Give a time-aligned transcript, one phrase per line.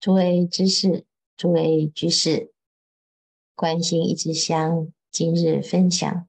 [0.00, 1.04] 诸位知识，
[1.36, 2.54] 诸位居士，
[3.54, 6.26] 观心一支香，今日分享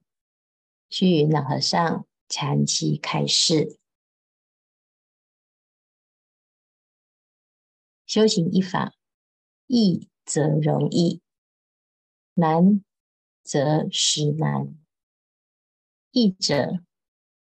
[0.90, 3.78] 虚云老和尚禅期开示：
[8.04, 8.92] 修行一法，
[9.66, 11.22] 易则容易，
[12.34, 12.84] 难
[13.42, 14.78] 则实难。
[16.10, 16.84] 易者，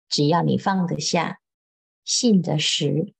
[0.07, 1.41] 只要你放得下，
[2.05, 3.15] 信得实。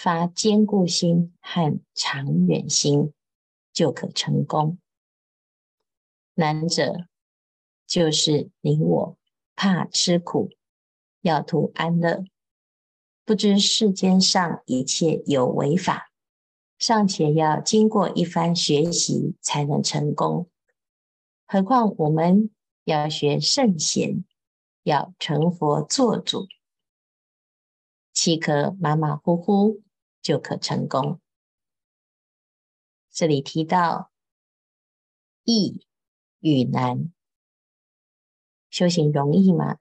[0.00, 3.12] 发坚固心和长远心，
[3.72, 4.78] 就可成功。
[6.34, 7.08] 难者
[7.84, 9.18] 就是你我
[9.56, 10.50] 怕吃苦，
[11.22, 12.24] 要图安乐，
[13.24, 16.12] 不知世间上一切有为法，
[16.78, 20.48] 尚且要经过一番学习才能成功，
[21.44, 22.52] 何况我们
[22.84, 24.24] 要学圣贤，
[24.84, 26.46] 要成佛作主，
[28.12, 29.82] 岂可马马虎虎？
[30.28, 31.22] 就可成功。
[33.10, 34.12] 这里提到
[35.44, 35.86] 易
[36.40, 37.10] 与难，
[38.68, 39.78] 修行容易吗？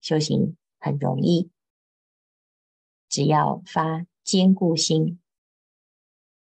[0.00, 1.50] 修行很容易，
[3.06, 5.20] 只要发坚固心，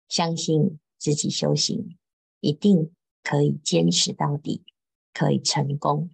[0.08, 2.00] 相信自己修行
[2.40, 4.66] 一定可以坚持到底，
[5.14, 6.10] 可以成功，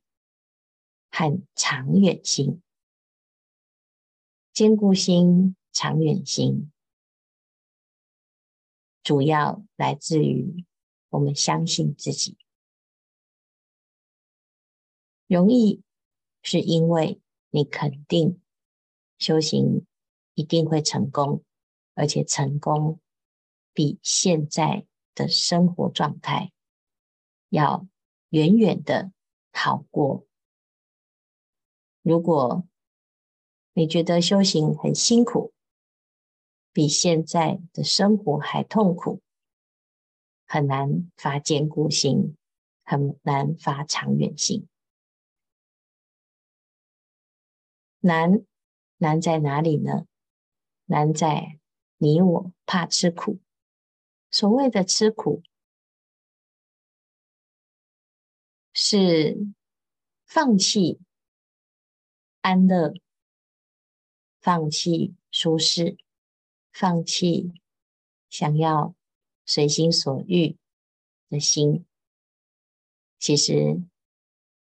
[1.09, 2.61] 和长远心，
[4.51, 6.69] 坚固心，长远心。
[9.03, 10.65] 主要来自于
[11.09, 12.37] 我们相信自己，
[15.27, 15.81] 容易
[16.43, 18.39] 是因为你肯定
[19.17, 19.85] 修行
[20.33, 21.43] 一定会成功，
[21.93, 22.99] 而且成功
[23.73, 26.51] 比现在的生活状态
[27.49, 27.87] 要
[28.29, 29.11] 远远的
[29.51, 30.25] 好过。
[32.01, 32.67] 如果
[33.73, 35.53] 你觉得修行很辛苦，
[36.73, 39.21] 比现在的生活还痛苦，
[40.45, 42.37] 很难发坚固心，
[42.83, 44.67] 很难发长远心。
[47.99, 48.45] 难，
[48.97, 50.05] 难在哪里呢？
[50.85, 51.59] 难在
[51.97, 53.39] 你我怕吃苦。
[54.31, 55.43] 所谓的吃苦，
[58.73, 59.37] 是
[60.25, 61.01] 放弃
[62.39, 62.93] 安乐，
[64.39, 65.97] 放弃舒适。
[66.71, 67.53] 放弃
[68.29, 68.95] 想要
[69.45, 70.57] 随心所欲
[71.29, 71.85] 的心，
[73.19, 73.83] 其实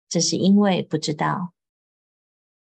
[0.07, 1.53] 这是因为不知道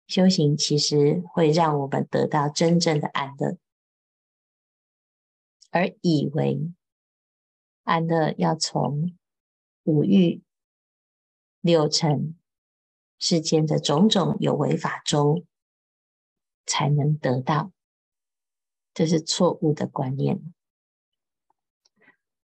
[0.06, 3.58] 修行其实会让我们得到真正的安乐，
[5.70, 6.72] 而以为
[7.82, 9.16] 安乐要从
[9.82, 10.42] 五欲
[11.60, 12.36] 六尘
[13.18, 15.44] 世间的种种有为法中
[16.64, 17.72] 才能得到。
[18.94, 20.52] 这是错误的观念，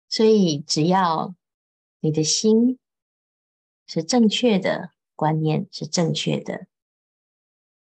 [0.08, 1.34] 所以只要
[2.00, 2.78] 你的心
[3.86, 6.66] 是正确的，观念是正确的，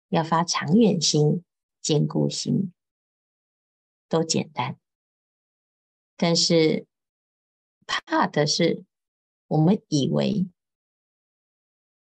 [0.09, 1.43] 要发长远心、
[1.81, 2.73] 坚固心，
[4.09, 4.79] 都简单。
[6.17, 6.87] 但是
[7.85, 8.83] 怕的是，
[9.47, 10.47] 我们以为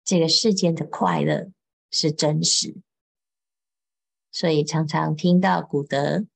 [0.03, 1.53] 这个世间的快乐
[1.91, 2.82] 是真实。
[4.32, 6.26] 所以常常听到古德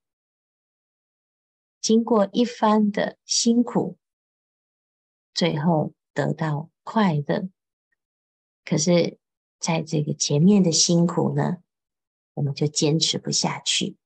[1.80, 3.96] 经过一番的辛苦，
[5.32, 7.48] 最后得到快乐。
[8.64, 9.18] 可是，
[9.58, 11.58] 在这个前面的辛苦呢，
[12.34, 13.96] 我们就坚持不下去。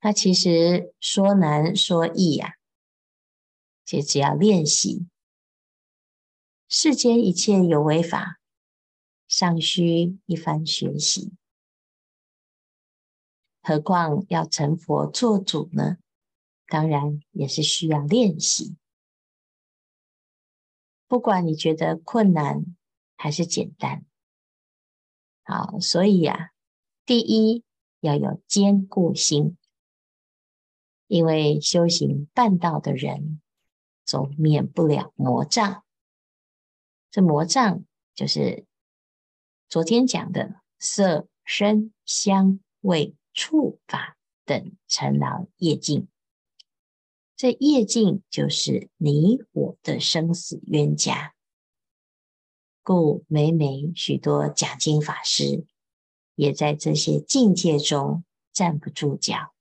[0.00, 2.56] 那其实说难说易呀，
[3.86, 5.06] 其实只要练习，
[6.68, 8.40] 世间一切有为法。
[9.36, 11.32] 尚需一番学习，
[13.62, 15.96] 何况要成佛做主呢？
[16.68, 18.76] 当然也是需要练习。
[21.08, 22.76] 不管你觉得困难
[23.16, 24.04] 还是简单，
[25.42, 26.52] 好，所以呀、
[27.04, 27.64] 第一
[27.98, 29.56] 要有坚固心，
[31.08, 33.42] 因为修行办道的人
[34.04, 35.84] 总免不了魔障。
[37.10, 37.84] 这魔障
[38.14, 38.64] 就是。
[39.74, 46.06] 昨天讲的色、声、香、味、触、法等尘劳业境，
[47.34, 51.34] 这业境就是你我的生死冤家。
[52.84, 55.64] 故每每许多讲经法师
[56.36, 58.22] 也在这些境界中
[58.52, 59.52] 站不住脚，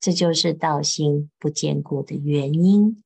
[0.00, 3.00] 这就是道心不坚固的原因。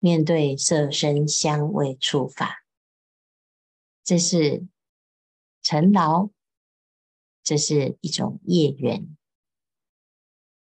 [0.00, 2.63] 面对色、声、香、味、触、法。
[4.04, 4.66] 这是
[5.62, 6.28] 尘劳，
[7.42, 9.16] 这是一种业缘。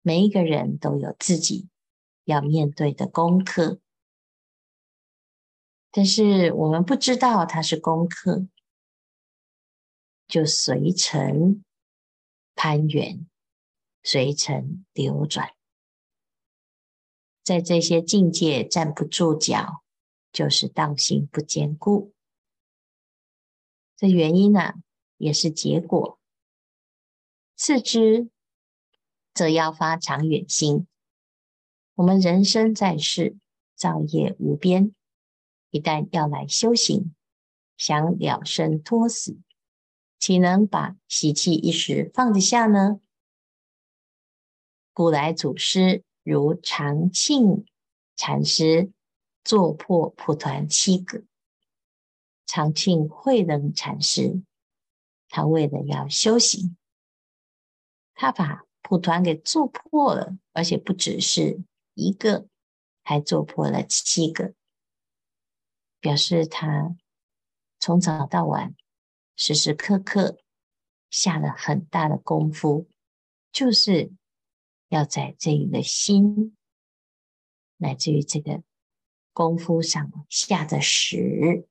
[0.04, 1.68] 每一个人都有自己
[2.25, 3.80] 要面对的功课，
[5.89, 8.48] 但是我们不知道它是功课，
[10.27, 11.63] 就随尘
[12.54, 13.27] 攀缘，
[14.04, 15.56] 随尘流转，
[17.44, 19.83] 在这些境界站不住脚，
[20.31, 22.14] 就是道心不坚固。
[23.97, 24.75] 这原因呢、啊，
[25.18, 26.19] 也是结果。
[27.56, 28.30] 次之，
[29.33, 30.88] 则要发长远心。
[31.95, 33.38] 我们人生在世，
[33.75, 34.94] 造业无边，
[35.69, 37.15] 一旦要来修行，
[37.77, 39.38] 想了生脱死，
[40.19, 43.00] 岂能把习气一时放得下呢？
[44.91, 47.65] 古来祖师如长庆
[48.18, 48.91] 禅师，
[49.44, 51.24] 作破蒲团七个。
[52.45, 54.44] 长庆慧能禅师，
[55.30, 56.77] 他为了要修行，
[58.13, 61.63] 他把蒲团给做破了，而且不只是
[61.95, 62.47] 一个，
[63.03, 64.53] 还做破了七个，
[66.00, 66.95] 表示他
[67.80, 68.75] 从早到晚，
[69.36, 70.38] 时时刻刻
[71.09, 72.88] 下了很大的功夫，
[73.51, 74.12] 就是
[74.89, 76.56] 要在这个心，
[77.77, 78.62] 乃至于这个
[79.33, 81.68] 功夫上下的实。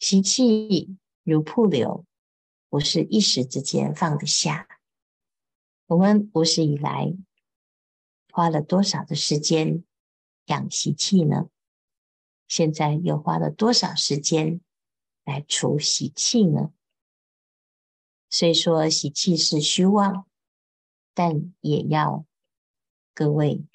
[0.00, 2.06] 习气如瀑流，
[2.70, 4.66] 不是一时之间放得下。
[5.88, 7.14] 我们无始以来
[8.32, 9.84] 花了多少的时间
[10.46, 11.50] 养习气呢？
[12.48, 14.62] 现在又花了多少时间
[15.22, 16.72] 来除习气呢？
[18.30, 20.26] 虽说习气是虚妄，
[21.12, 22.24] 但也要
[23.12, 23.66] 各位，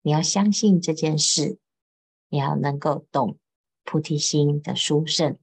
[0.00, 1.58] 你要相信这件事，
[2.30, 3.38] 你要能够懂
[3.84, 5.38] 菩提心的殊胜。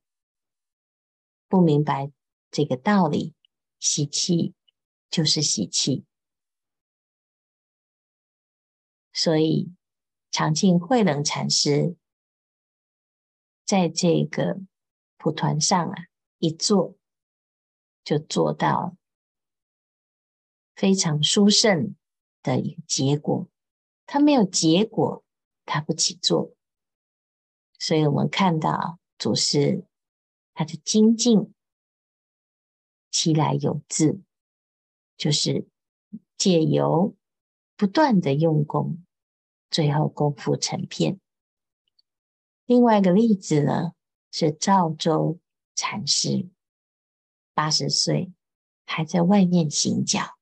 [1.56, 2.12] 不明白
[2.52, 3.34] 这个道理，
[3.80, 4.54] 喜气
[5.10, 6.04] 就是喜气。
[9.14, 9.72] 所以
[10.32, 11.96] 长庆慧能禅师
[13.64, 14.60] 在这个
[15.16, 16.08] 蒲团上啊，
[16.40, 16.98] 一坐
[18.04, 18.98] 就做到
[20.76, 21.96] 非常殊胜
[22.44, 23.48] 的一个结果。
[24.06, 25.24] 他没有结果，
[25.64, 26.54] 他不起坐。
[27.80, 29.86] 所以我们看到祖师。
[30.56, 31.54] 他的精进，
[33.12, 34.22] 其来有自，
[35.18, 35.68] 就是
[36.38, 37.14] 借由
[37.76, 39.06] 不断的用功，
[39.70, 41.20] 最后功夫成片。
[42.66, 43.92] 另外一个例子呢，
[44.32, 45.40] 是赵州
[45.76, 46.50] 禅师，
[47.54, 48.32] 八十岁
[48.86, 50.38] 还在外面行脚，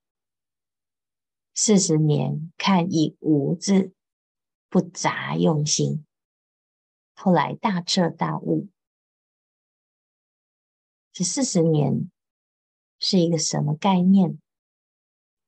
[1.55, 3.95] 四十年看一无字，
[4.69, 6.05] 不杂用心，
[7.15, 8.69] 后来大彻大悟。
[11.13, 12.11] 这四十年
[12.97, 14.39] 是一个什么概念？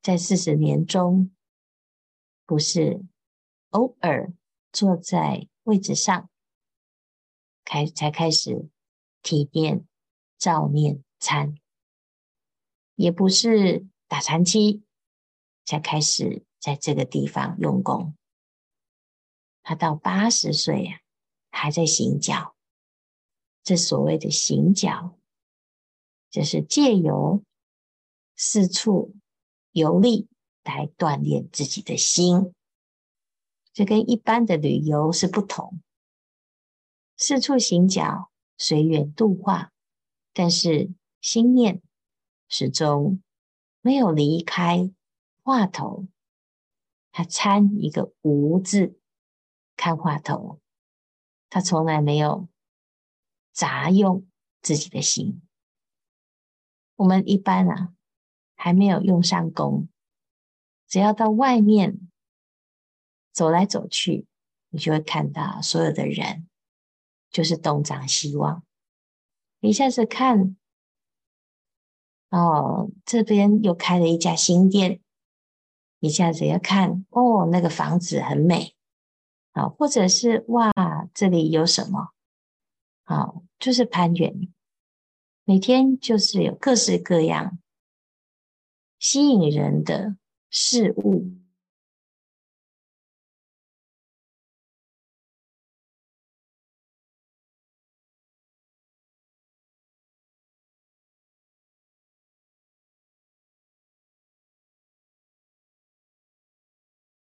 [0.03, 1.35] 在四十年中，
[2.45, 3.03] 不是
[3.71, 4.31] 偶尔
[4.71, 6.29] 坐在位置上
[7.63, 8.69] 开才开始
[9.23, 9.87] 体念、
[10.37, 11.55] 照念、参，
[12.93, 14.83] 也不是打禅期
[15.63, 18.15] 才开始在这个地方用功。
[19.63, 21.01] 他到八十岁呀，
[21.49, 22.55] 还在行脚。
[23.63, 25.14] 这所谓的行脚。
[26.35, 27.41] 就是借由
[28.35, 29.15] 四处
[29.71, 30.27] 游历
[30.65, 32.53] 来锻炼自己的心，
[33.71, 35.81] 这跟一般的旅游是不同。
[37.15, 39.71] 四处行脚，随缘度化，
[40.33, 41.81] 但是心念
[42.49, 43.23] 始终
[43.79, 44.91] 没有离开
[45.41, 46.05] 话头，
[47.13, 48.99] 他参一个无字，
[49.77, 50.59] 看话头，
[51.49, 52.49] 他从来没有
[53.53, 54.27] 杂用
[54.61, 55.41] 自己的心。
[56.95, 57.93] 我们一般啊，
[58.55, 59.89] 还没有用上功，
[60.87, 61.99] 只要到外面
[63.31, 64.27] 走来走去，
[64.69, 66.47] 你就会看到所有的人
[67.29, 68.63] 就是东张西望。
[69.59, 70.55] 一下子看，
[72.29, 75.01] 哦，这边又开了一家新店；
[75.99, 78.75] 一下子要看，哦，那个房子很美，
[79.51, 80.71] 啊，或者是哇，
[81.13, 82.11] 这里有什么？
[83.03, 84.53] 好，就是攀缘。
[85.47, 87.59] 每天就是有各式各样
[88.97, 90.17] 吸引人的
[90.49, 91.37] 事物。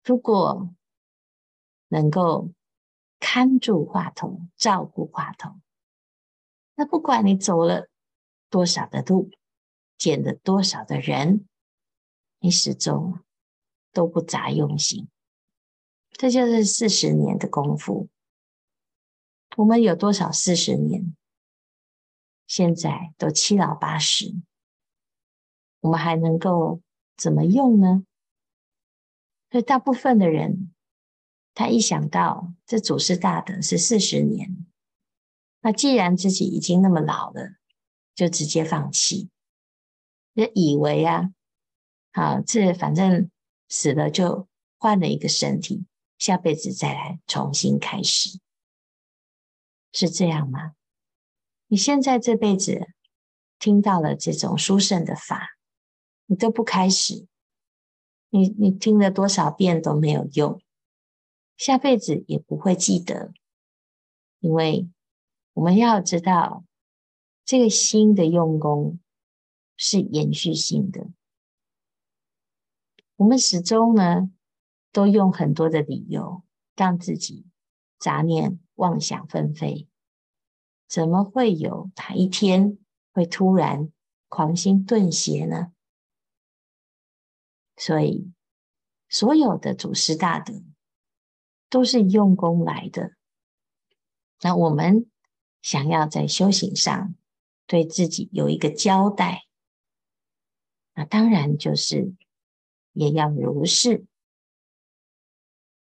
[0.04, 0.74] 如果
[1.88, 2.52] 能够
[3.18, 5.62] 看住话筒，照顾话筒，
[6.74, 7.88] 那不管你走了。
[8.50, 9.30] 多少的路，
[9.96, 11.46] 见了多少的人，
[12.40, 13.20] 你始终
[13.92, 15.08] 都不咋用心。
[16.10, 18.08] 这就是四十年的功夫。
[19.56, 21.16] 我们有多少四十年？
[22.46, 24.34] 现在都七老八十，
[25.80, 26.82] 我们还能够
[27.16, 28.04] 怎么用呢？
[29.50, 30.74] 所以大部分的人，
[31.54, 34.66] 他一想到这祖师大德是四十年，
[35.60, 37.59] 那既然自己已经那么老了，
[38.14, 39.30] 就直接放弃，
[40.34, 41.30] 也以为啊，
[42.12, 43.30] 好，这反正
[43.68, 44.48] 死了就
[44.78, 45.84] 换了一个身体，
[46.18, 48.38] 下辈子再来重新开始，
[49.92, 50.72] 是这样吗？
[51.68, 52.88] 你现在这辈子
[53.58, 55.56] 听到了这种殊胜的法，
[56.26, 57.26] 你都不开始，
[58.30, 60.60] 你你听了多少遍都没有用。
[61.56, 63.32] 下辈子也不会记得，
[64.38, 64.88] 因为
[65.52, 66.64] 我们要知道，
[67.50, 69.00] 这个心的用功
[69.76, 71.08] 是延续性的。
[73.16, 74.30] 我们始终呢，
[74.92, 76.44] 都用很多的理由
[76.76, 77.48] 让自己
[77.98, 79.88] 杂念妄想纷飞，
[80.86, 82.78] 怎么会有哪一天
[83.10, 83.90] 会突然
[84.28, 85.72] 狂心顿歇呢？
[87.76, 88.30] 所以，
[89.08, 90.62] 所有的祖师大德。
[91.68, 93.16] 都是用功来的。
[94.40, 95.10] 那我们
[95.62, 97.16] 想要在修行上
[97.70, 99.44] 对自己有一个交代，
[100.94, 102.12] 那当然就是
[102.92, 104.04] 也要如是。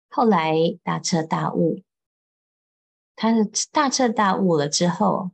[0.07, 1.83] 后来大彻大悟，
[3.17, 5.31] 他是大彻大悟了之后，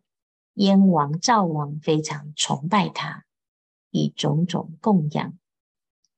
[0.55, 3.25] 燕王赵王非常崇拜他，
[3.91, 5.37] 以种种供养，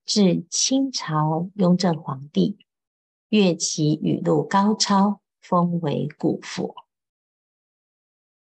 [0.06, 2.56] 至清朝雍正皇帝。
[3.28, 6.74] 乐其语录高超，封为古佛。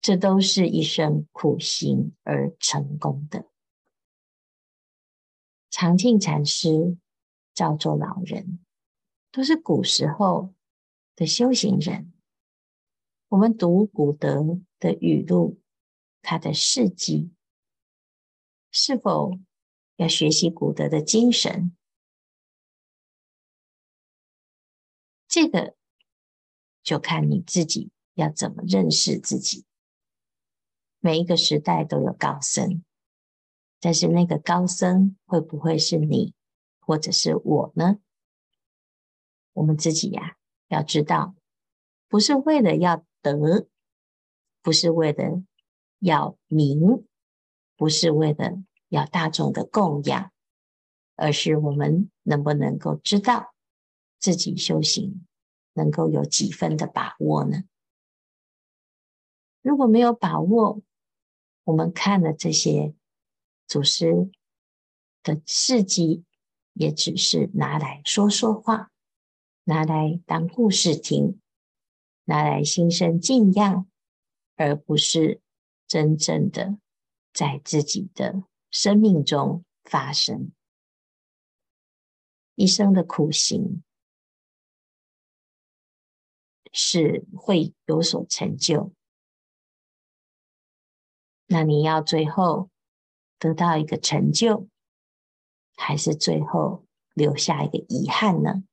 [0.01, 3.49] 这都是一生苦行而成功的。
[5.69, 6.97] 常静禅师、
[7.53, 8.59] 赵州老人，
[9.31, 10.53] 都是古时候
[11.15, 12.13] 的修行人。
[13.27, 15.61] 我们读古德的语录，
[16.21, 17.31] 他的事迹，
[18.71, 19.37] 是否
[19.97, 21.75] 要学习古德的精神？
[25.27, 25.75] 这个
[26.81, 29.65] 就看你自己要怎么认识自己。
[30.99, 32.83] 每一个时代都有高僧，
[33.79, 36.33] 但是那个高僧会不会是你，
[36.79, 37.99] 或者是我呢？
[39.53, 40.37] 我们自己呀，
[40.67, 41.35] 要知道，
[42.07, 43.67] 不是为了要得，
[44.61, 45.41] 不是为了
[45.99, 47.05] 要名，
[47.77, 50.31] 不是为了要大众的供养，
[51.15, 53.53] 而是我们能不能够知道。
[54.19, 55.25] 自己修行
[55.71, 57.63] 能够有几分的把握呢？
[59.61, 60.81] 如果没有把握，
[61.69, 62.95] 我们看了这些
[63.67, 64.31] 祖师
[65.21, 66.25] 的事迹，
[66.73, 68.91] 也只是拿来说说话，
[69.65, 71.39] 拿来当故事听，
[72.23, 73.87] 拿来心生敬仰，
[74.55, 75.41] 而不是
[75.87, 76.79] 真正的
[77.31, 80.51] 在自己的生命中发生
[82.55, 83.83] 一生的苦行。
[86.71, 88.91] 是会有所成就，
[91.51, 92.69] 那你要最后
[93.39, 94.67] 得到一个成就，
[95.75, 98.63] 还是最后留下一个遗憾呢？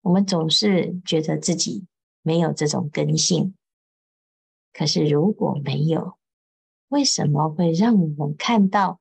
[0.00, 1.86] 我们总是觉得自己
[2.22, 3.54] 没有这种根性，
[4.72, 6.18] 可是如果没有，
[6.88, 9.00] 为什么会让我们看到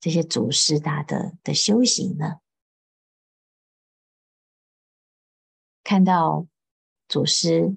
[0.00, 2.40] 这些祖师大德的修行呢？
[5.84, 6.48] 看到
[7.06, 7.76] 祖师，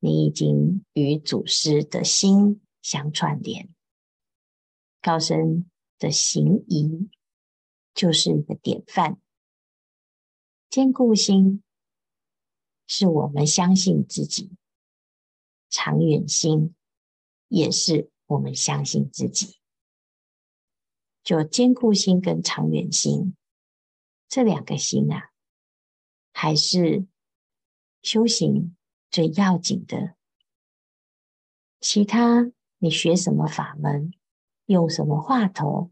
[0.00, 3.68] 你已经与祖师的心相串联，
[5.02, 7.10] 高僧的行仪
[7.94, 9.20] 就是一个典范。
[10.70, 11.62] 坚固心
[12.86, 14.50] 是我们相信自己，
[15.68, 16.74] 长远心
[17.48, 19.58] 也是我们相信自己。
[21.22, 23.36] 就坚固心跟长远心
[24.26, 25.30] 这两个心啊。
[26.32, 27.06] 还是
[28.02, 28.74] 修行
[29.10, 30.14] 最要紧的。
[31.80, 34.12] 其他你学什么法门，
[34.66, 35.90] 用什么话头，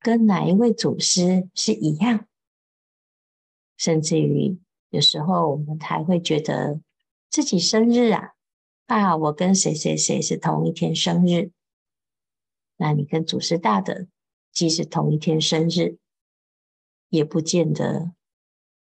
[0.00, 2.26] 跟哪一位祖师是一样。
[3.76, 4.58] 甚至于
[4.90, 6.80] 有时候我们还会觉得
[7.28, 8.34] 自己生日啊，
[8.86, 11.52] 啊，我跟谁谁谁是同一天生日。
[12.76, 14.08] 那你跟祖师大的
[14.52, 15.98] 即使同一天生日，
[17.08, 18.12] 也不见得。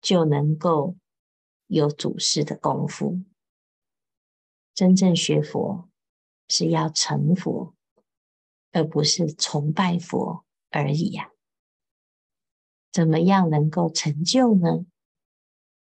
[0.00, 0.96] 就能够
[1.66, 3.20] 有祖师的功夫。
[4.74, 5.88] 真正学佛
[6.48, 7.74] 是要成佛，
[8.72, 11.30] 而不是崇拜佛而已呀、
[12.90, 14.84] 怎么样能够成就呢？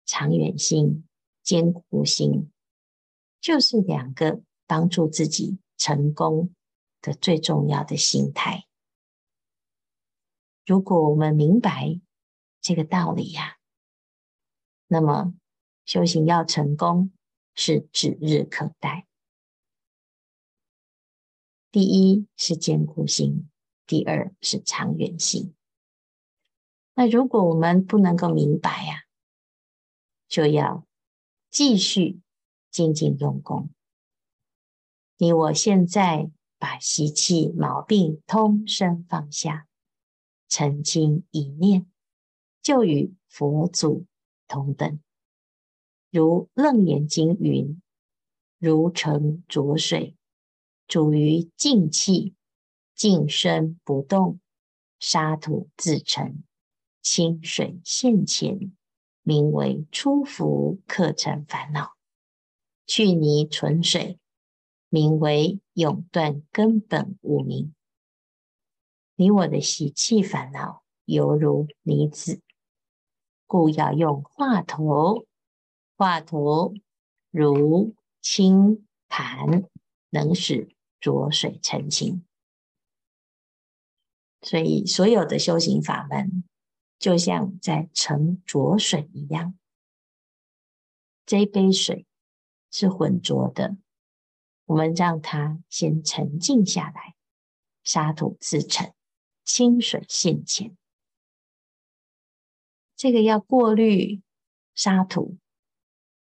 [0.07, 1.07] 长远心、
[1.43, 2.51] 坚固心，
[3.41, 6.53] 就是两个帮助自己成功
[7.01, 8.67] 的最重要的心态。
[10.67, 12.01] 如果我们明白
[12.61, 13.59] 这个道理呀、
[14.89, 15.35] 那么
[15.91, 17.11] 修行要成功
[17.57, 19.09] 是指日可待。
[21.73, 23.51] 第一是坚固心，
[23.89, 25.53] 第二是长远心。
[26.95, 29.03] 那如果我们不能够明白呀、
[30.29, 30.87] 就要
[31.51, 32.21] 继续
[32.71, 33.71] 精进用功。
[35.17, 39.67] 你我现在把习气毛病通身放下，
[40.47, 41.91] 澄清一念，
[42.63, 44.07] 就与佛祖
[44.47, 45.01] 同等。
[46.11, 47.81] 如《楞严经》云
[48.59, 50.17] ：“如盛浊水，
[50.89, 52.35] 煮于净气，
[52.97, 54.41] 静身不动，
[54.99, 56.43] 沙土自沉。”
[57.01, 58.77] 清水现前，
[59.23, 61.95] 名为出伏客尘烦恼；
[62.87, 64.19] 去泥存水，
[64.89, 67.73] 名为永断根本无明。
[69.15, 72.43] 你我的习气烦恼犹如泥子，
[73.47, 75.25] 故要用话头。
[76.01, 76.79] 画图
[77.31, 79.69] 如清盘，
[80.09, 82.25] 能使浊水澄清。
[84.41, 86.43] 所以，所有的修行法门。
[86.99, 89.59] 就像在盛浊水一样，
[91.27, 92.07] 这一杯水
[92.71, 93.77] 是浑浊的，
[94.65, 97.15] 我们让它先沉静下来，
[97.83, 98.95] 沙土自沉，
[99.45, 100.75] 清水现前。
[102.97, 104.23] 这个要过滤
[104.75, 105.37] 沙土，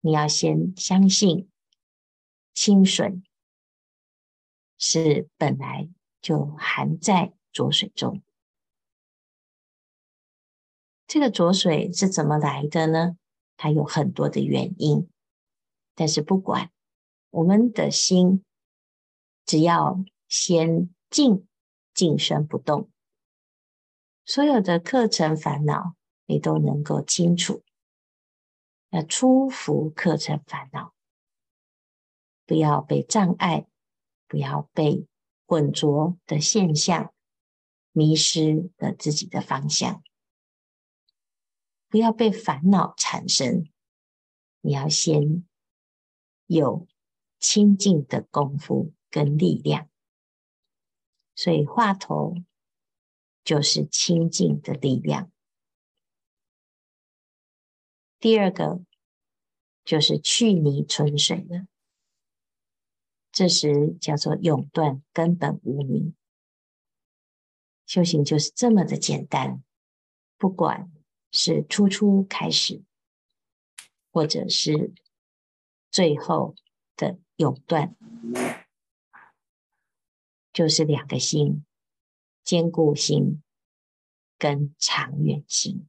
[0.06, 1.48] 你要先相信
[2.52, 3.22] 清水
[4.76, 5.88] 是本来
[6.20, 8.22] 就含在浊水中。
[11.06, 13.16] 这个浊水是怎么来的呢？
[13.56, 15.08] 它有很多的原因，
[15.94, 16.70] 但是不管
[17.30, 18.44] 我们的心，
[19.46, 21.46] 只要先静，
[21.94, 22.90] 静身不动，
[24.26, 25.94] 所有的课程烦恼
[26.26, 27.63] 你都能够清楚。
[28.94, 30.94] 要出伏课程烦恼，
[32.46, 33.66] 不要被障碍，
[34.28, 35.08] 不要被
[35.46, 37.12] 混浊的现象
[37.90, 40.04] 迷失了自己的方向。
[41.88, 43.68] 不要被烦恼产生，
[44.60, 45.44] 你要先
[46.46, 46.86] 有
[47.40, 49.90] 清净的功夫跟力量，
[51.34, 52.36] 所以话头
[53.42, 55.32] 就是清净的力量。
[58.24, 58.80] 第二个
[59.84, 61.66] 就是去泥存水了，
[63.30, 66.14] 这时叫做永断根本无明。
[67.84, 69.62] 修行就是这么的简单，
[70.38, 70.90] 不管。
[71.30, 72.82] 是初初开始，
[74.10, 74.94] 或者是
[75.90, 76.54] 最后
[76.96, 77.94] 的永断，
[80.50, 81.66] 就是两个心：
[82.42, 83.42] 坚固心
[84.38, 85.88] 跟长远心。